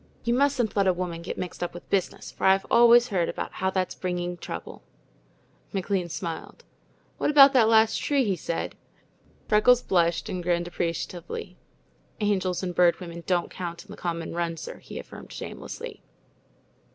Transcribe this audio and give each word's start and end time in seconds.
You 0.23 0.33
mustn't 0.33 0.75
let 0.75 0.87
a 0.87 0.93
woman 0.93 1.21
get 1.21 1.37
mixed 1.37 1.61
up 1.61 1.75
with 1.75 1.87
business, 1.91 2.31
for 2.31 2.45
I've 2.47 2.65
always 2.71 3.09
heard 3.09 3.29
about 3.29 3.51
how 3.51 3.71
it's 3.75 3.93
bringing 3.93 4.35
trouble." 4.35 4.81
McLean 5.73 6.09
smiled. 6.09 6.63
"What 7.19 7.29
about 7.29 7.53
that 7.53 7.69
last 7.69 8.01
tree?" 8.01 8.23
he 8.23 8.35
said. 8.35 8.73
Freckles 9.47 9.83
blushed 9.83 10.27
and 10.27 10.41
grinned 10.41 10.67
appreciatively. 10.67 11.55
"Angels 12.19 12.63
and 12.63 12.73
Bird 12.73 12.99
Women 12.99 13.23
don't 13.27 13.51
count 13.51 13.85
in 13.85 13.91
the 13.91 13.95
common 13.95 14.33
run, 14.33 14.57
sir," 14.57 14.79
he 14.79 14.97
affirmed 14.97 15.31
shamelessly. 15.31 16.01